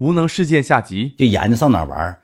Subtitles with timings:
[0.00, 2.18] 无能事件下集，就研究上哪玩。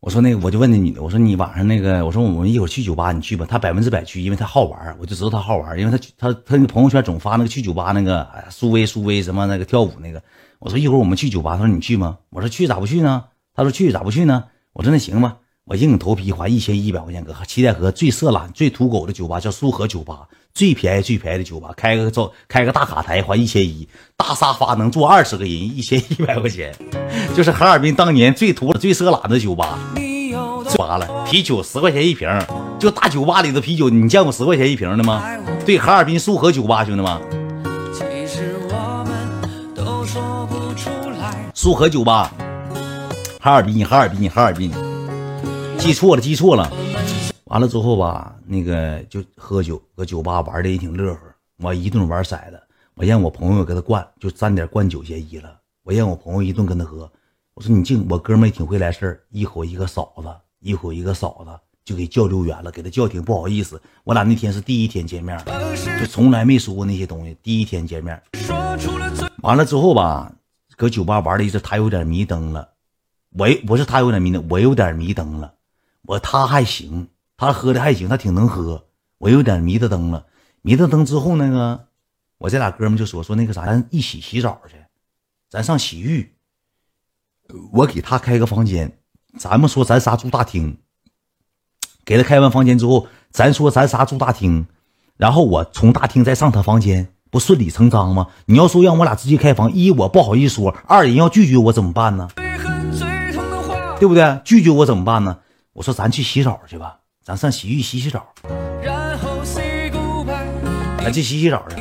[0.00, 3.46] 我说那个，我就问那女的，我说你晚上那个，我说我们一会儿去酒吧，你去吧。
[3.48, 10.20] 她百分之百去，因为她好玩，我就知道她好玩，因为她她她那个朋友圈总发那个去酒吧那个，苏威苏威什么那个跳舞那个。
[10.58, 12.18] 我说一会儿我们去酒吧，她说你去吗？
[12.30, 13.26] 我说去咋不去呢？
[13.54, 14.46] 她说去咋不去呢？
[14.72, 15.36] 我说那行吧，
[15.66, 26.74] 我硬头皮花一千一百块钱搁七台河最色懒、最土狗的酒吧叫苏荷酒吧，最便宜最便宜的酒吧，开个照开个大卡台花一千一，大沙发能坐二十个人，一千一百块钱，
[27.36, 29.78] 就是哈尔滨当年最土最色懒的酒吧。
[30.76, 32.28] 完了，啤酒十块钱一瓶，
[32.78, 35.22] 就大酒吧里的啤酒，你见过十块钱一瓶的吗？
[35.64, 37.18] 对，哈尔滨苏河酒吧，兄弟们，
[41.54, 42.32] 苏荷酒吧，
[43.40, 44.70] 哈尔滨，哈尔滨，哈尔滨，
[45.78, 46.70] 记错了，记错了。
[47.48, 51.20] 完了之后吧，那个就喝酒，搁酒吧玩的也挺乐呵。
[51.58, 52.62] 我一顿玩骰子，
[52.94, 55.58] 我让我朋友给他灌，就沾点灌酒嫌疑了。
[55.82, 57.10] 我让我朋友一顿跟他喝，
[57.54, 60.28] 我说你净，我哥们也挺会来事儿，一口一个嫂子。
[60.60, 61.50] 一口一个嫂子
[61.84, 65.40] 就给叫溜远了，给他叫停，不好意思，我俩那天是第一天见面，
[66.00, 67.34] 就从来没说过那些东西。
[67.42, 68.20] 第一天见面，
[69.40, 70.32] 完了之后吧，
[70.76, 72.68] 搁酒吧玩的一次，他有点迷瞪了，
[73.30, 75.54] 我不是他有点迷瞪，我有点迷瞪了。
[76.02, 77.06] 我他还行，
[77.38, 78.84] 他喝的还行，他挺能喝。
[79.18, 80.26] 我有点迷的瞪了，
[80.60, 81.86] 迷的瞪之后那个，
[82.36, 84.74] 我这俩哥们就说说那个啥，咱一起洗澡去，
[85.48, 86.34] 咱上洗浴，
[87.72, 88.98] 我给他开个房间。
[89.38, 90.78] 咱们说咱仨住大厅，
[92.04, 94.66] 给他开完房间之后，咱说咱仨住大厅，
[95.16, 98.26] 然后我从大厅再上他房间，不顺理成章吗？
[98.46, 102.28] 你要说让我俩直接开房，一我不好意思说，二人要拒绝我怎么办呢？
[104.00, 104.40] 对不对？
[104.44, 105.38] 拒绝我怎么办呢？
[105.74, 106.97] 我说咱去洗澡去吧，
[107.28, 108.26] 咱上洗浴洗洗澡，
[110.96, 111.76] 咱去洗洗澡去。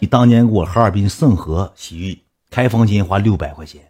[0.00, 2.18] 你当年给我哈尔滨盛和洗浴
[2.48, 3.82] 开房间花六百块钱，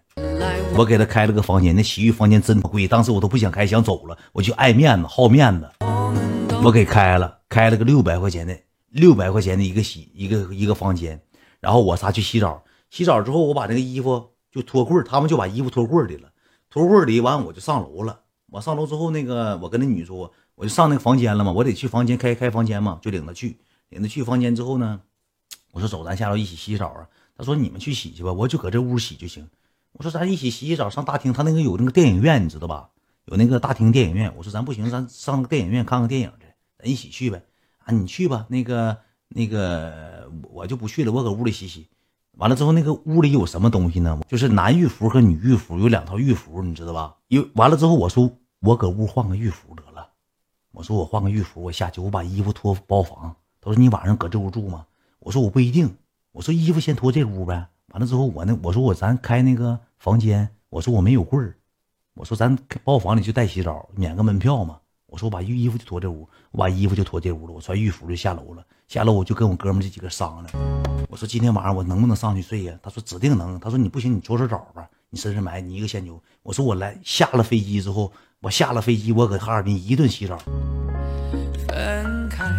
[0.76, 5.70] 我给他开了个房间，那洗浴房间真贵，当时我都不想开，想走了，我就爱面子好面子，
[6.64, 8.58] 我给开了，开了个六百块钱的
[8.90, 11.20] 六百块钱的一个洗一个一个房间，
[11.60, 16.32] 然后我仨去洗澡，洗澡之后我把那个衣服就脱柜他们就把衣服脱柜里了，
[16.70, 23.58] 脱柜里完我就上楼了，我上楼之后那个我跟那女说，我就上那个房间了嘛，我得去房间开开房间嘛，就领她去，
[23.90, 25.02] 领她去房间之后呢。
[25.72, 27.06] 我说走，咱下楼一起洗澡啊。
[27.36, 29.46] 她说你们去洗去吧，我就搁这屋洗就行。
[29.92, 32.88] 我说咱一起洗洗澡，上大厅，他那个有那个电影院，你知道吧？
[33.26, 34.32] 有那个大厅电影院。
[34.36, 36.46] 我说咱不行，咱上电影院看看电影去，
[36.78, 37.42] 咱一起去呗。
[37.84, 38.46] 啊，你去吧。
[38.48, 38.96] 那个
[39.28, 41.88] 那个我就不去了，我搁屋里洗洗。
[42.36, 44.20] 完了之后，那个屋里有什么东西呢？
[44.28, 47.16] 就是男浴服和女浴服，有两套浴服，你知道吧？
[47.28, 48.30] 有完了之后，我说
[48.60, 50.06] 我搁屋换个浴服得了。
[50.72, 53.34] 我说我换个浴服，我下去，我把衣服脱包房。
[53.60, 54.84] 他说你晚上搁这屋住吗？
[55.20, 55.96] 我说我不一定，
[56.32, 57.68] 我说衣服先脱这屋呗。
[57.92, 61.56] 完了之后，我那我说我咱开那个房间，我说我没有柜儿，
[62.12, 62.54] 我说咱
[62.84, 64.78] 包房里就带洗澡，免个门票嘛。
[65.06, 68.64] 我说我把浴衣服就脱这屋，我把衣服就脱这屋了，我穿浴服就下楼了。
[68.88, 72.78] 下楼我就跟我哥们这几个商量，我说今天晚上我能不能上去睡呀？
[72.82, 73.58] 他说指定能。
[73.58, 76.20] 他说你不行，你搓搓澡吧，你身上埋你一个仙牛。
[76.42, 80.38] 我说我来下了飞机之后，我下了飞机，我搁哈尔滨一顿洗澡。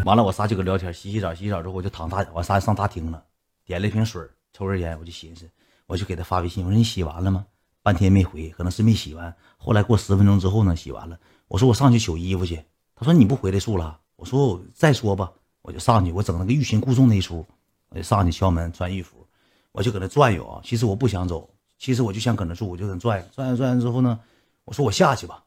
[0.06, 3.22] 完了，我仨就搁聊天，洗洗澡，洗洗澡之后我就躺大，我仨上大厅了，
[3.66, 4.22] 点了一瓶水，
[4.53, 5.50] 抽根烟，我就寻思，
[5.86, 7.46] 我就给他发微信，我说你洗完了吗？
[7.88, 9.34] 半天没回，可能是没洗完。
[9.56, 11.18] 后来过十分钟之后呢，洗完了，
[11.48, 12.62] 我说我上去取衣服去。
[12.94, 13.98] 他说你不回来住了？
[14.18, 15.31] 我说再说吧，
[15.62, 17.46] 我就上去，我整那个欲擒故纵那一出，
[17.88, 19.25] 我就上去敲门穿衣服，
[19.72, 20.59] 我就搁那转悠啊。
[20.66, 21.50] 其实我不想走，
[21.80, 24.19] 其实我就想搁那住，我就搁那转悠转悠转悠之后呢，
[24.66, 25.42] 我说我下去吧。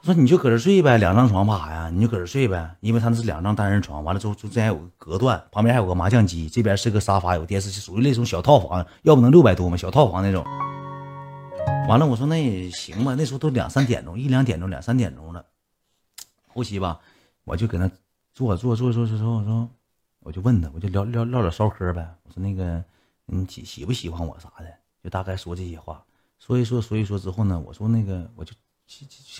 [0.00, 1.90] 他说你就搁这睡呗，两张床怕啥呀？
[1.92, 4.02] 你就搁这睡呗，因为他那是两张单人床。
[4.04, 9.76] 完了之后，中间有个隔断，旁边还有个麻将机，这边是个沙发，有电视，属于那种小套房，要不能六百多嘛？
[9.76, 10.46] 小套房那种。
[11.88, 15.44] 完了，我说那也行吧，那时候都两三点钟，一两点钟，两三点钟了。
[16.46, 17.00] 后期吧，
[17.44, 17.90] 我就搁那
[18.34, 19.70] 坐坐坐坐坐坐，我说
[20.20, 22.14] 我就问他，我就聊聊唠点骚嗑呗。
[22.22, 22.84] 我说那个
[23.26, 24.66] 你喜喜不喜欢我啥的，
[25.02, 26.04] 就大概说这些话。
[26.38, 28.52] 说一说，说一说之后呢，我说那个我就。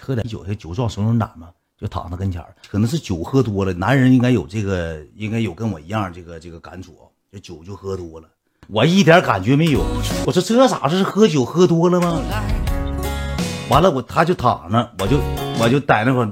[0.03, 8.29] 喝点酒，酒壮怂人胆嘛，就躺他跟前儿可能是酒喝多了，男人应该有这个，应该有跟我一样这个这个感触，这酒就喝多了，
[8.71, 9.81] 我一点感觉没有。
[10.27, 12.21] 我说这咋是喝酒喝多了吗？
[13.71, 15.19] 完了，我他就躺着，我就
[15.59, 16.27] 我就在那块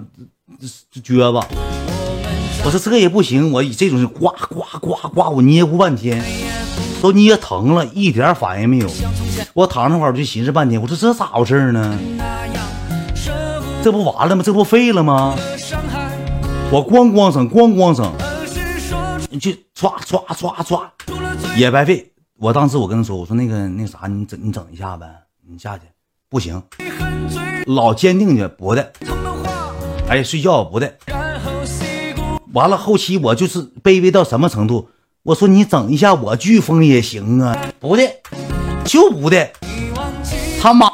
[1.02, 1.46] 撅吧。
[2.62, 6.22] 我说这也不行，我以这种呱呱呱呱，我捏咕半天，
[7.00, 8.90] 都捏疼了，一点反应没有。
[9.54, 11.98] 我躺那块，我就寻思半天，我说这咋回事呢？
[13.82, 14.42] 这不完了吗？
[14.44, 15.34] 这不废了吗？
[16.70, 18.12] 我咣咣声，咣咣声，
[19.30, 20.82] 你去唰唰唰唰，
[21.56, 22.12] 也白费。
[22.38, 25.06] 我当时我跟他说，我说那个那啥，你整你整一下呗，
[25.48, 25.84] 你下去
[26.28, 26.62] 不行，
[27.64, 28.92] 老坚定的不的，
[30.06, 30.94] 哎，睡觉不的。
[32.52, 34.90] 完了后期我就是卑微到什么程度？
[35.22, 38.02] 我说你整一下我飓风也行啊，不的，
[38.84, 39.48] 就不的。
[40.60, 40.90] 他妈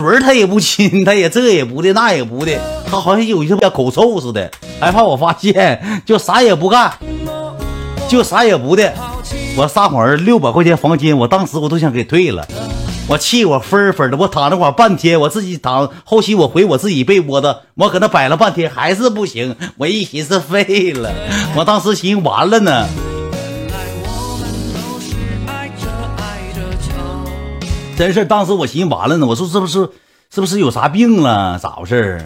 [0.00, 6.92] 轮他也不亲， 他也这也不的那也不的，他好像有一些口臭似的，害怕我发现，就啥也不干，
[8.08, 8.92] 就啥也不的。
[9.54, 12.46] 我撒谎六百块钱房间，我当时我都想给退了，
[13.06, 21.12] 我气我分分的，我躺那会儿半天，我自己躺，后期我回我自己被窝的，我搁那摆了半天还是不行，我一寻思废了，
[21.54, 22.86] 我当时寻思完了呢，
[27.96, 29.90] 真是当时我寻思完了呢，我说是不是
[30.34, 32.24] 是不是有啥病了，咋回事